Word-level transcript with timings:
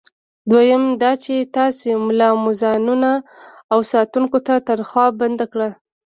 دویم 0.49 0.83
دا 1.01 1.11
چې 1.23 1.35
تاسي 1.55 1.89
ملا، 2.05 2.29
مؤذنانو 2.43 3.13
او 3.73 3.79
ساتونکو 3.93 4.37
ته 4.47 4.53
تنخوا 4.67 5.05
بنده 5.19 5.45
کړه. 5.53 5.69